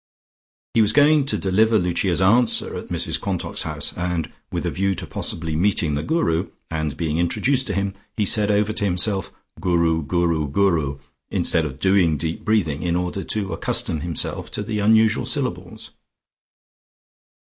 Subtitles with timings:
[0.73, 4.95] He was going to deliver Lucia's answer at Mrs Quantock's house, and with a view
[4.95, 9.31] to possibly meeting the Guru, and being introduced to him, he said over to himself
[9.59, 10.97] "Guru, Guru, Guru"
[11.29, 15.91] instead of doing deep breathing, in order to accustom himself to the unusual syllables.